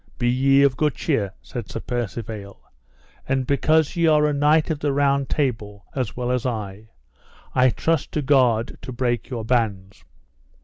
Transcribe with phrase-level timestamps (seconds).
[0.17, 2.59] Be ye of good cheer, said Sir Percivale,
[3.29, 6.89] and because ye are a knight of the Round Table as well as I,
[7.53, 10.03] I trust to God to break your bands.